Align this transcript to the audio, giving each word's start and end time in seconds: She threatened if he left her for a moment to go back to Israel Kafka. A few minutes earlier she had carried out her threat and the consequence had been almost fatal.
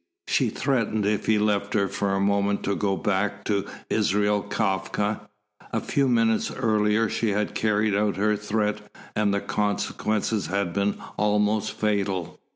She 0.27 0.49
threatened 0.49 1.05
if 1.05 1.27
he 1.27 1.37
left 1.37 1.75
her 1.75 1.87
for 1.87 2.15
a 2.15 2.19
moment 2.19 2.63
to 2.63 2.73
go 2.75 2.97
back 2.97 3.43
to 3.45 3.67
Israel 3.87 4.41
Kafka. 4.41 5.29
A 5.71 5.79
few 5.79 6.07
minutes 6.07 6.49
earlier 6.49 7.07
she 7.07 7.29
had 7.29 7.53
carried 7.53 7.93
out 7.93 8.15
her 8.17 8.35
threat 8.35 8.81
and 9.15 9.31
the 9.31 9.41
consequence 9.41 10.31
had 10.47 10.73
been 10.73 10.97
almost 11.17 11.73
fatal. 11.73 12.39